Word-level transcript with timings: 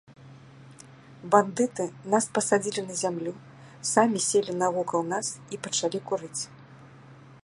Бандыты 1.33 1.85
нас 2.13 2.25
пасадзілі 2.37 2.81
на 2.87 2.95
зямлю, 3.03 3.33
самі 3.93 4.19
селі 4.29 4.57
навокал 4.63 5.01
нас 5.13 5.27
і 5.57 5.63
пачалі 5.69 5.99
курыць. 6.13 6.37